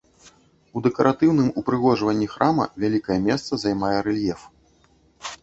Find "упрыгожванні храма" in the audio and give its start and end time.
1.63-2.65